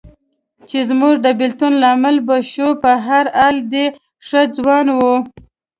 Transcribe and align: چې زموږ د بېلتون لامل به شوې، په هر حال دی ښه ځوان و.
چې 0.69 0.77
زموږ 0.89 1.13
د 1.25 1.27
بېلتون 1.39 1.73
لامل 1.83 2.15
به 2.27 2.35
شوې، 2.51 2.71
په 2.83 2.91
هر 3.07 3.25
حال 3.37 3.57
دی 3.71 3.85
ښه 4.27 4.41
ځوان 4.57 4.87
و. 4.97 4.99